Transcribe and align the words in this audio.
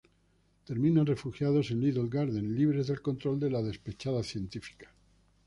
Terminan 0.65 1.05
refugiados 1.05 1.69
en 1.69 1.79
Little 1.79 2.07
Garden, 2.09 2.55
libres 2.55 2.87
del 2.87 3.03
control 3.03 3.39
de 3.39 3.51
la 3.51 3.61
despechada 3.61 4.23
científica. 4.23 4.91